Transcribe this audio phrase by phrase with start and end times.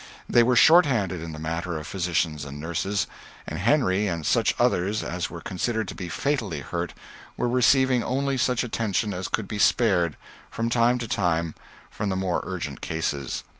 [0.27, 3.05] They were short handed in the matter of physicians and nurses;
[3.45, 6.95] and Henry and such others as were considered to be fatally hurt
[7.37, 10.17] were receiving only such attention as could be spared,
[10.49, 11.53] from time to time,
[11.91, 13.43] from the more urgent cases.